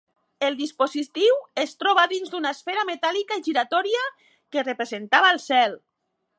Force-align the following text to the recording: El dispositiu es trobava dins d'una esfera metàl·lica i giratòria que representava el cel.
El 0.45 0.55
dispositiu 0.61 1.35
es 1.63 1.75
trobava 1.83 2.09
dins 2.15 2.33
d'una 2.33 2.55
esfera 2.57 2.87
metàl·lica 2.93 3.39
i 3.41 3.45
giratòria 3.51 4.03
que 4.55 4.67
representava 4.69 5.33
el 5.37 5.43
cel. 5.49 5.81